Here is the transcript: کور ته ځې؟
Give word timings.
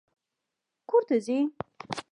کور 0.89 1.01
ته 1.07 1.15
ځې؟ 1.25 1.37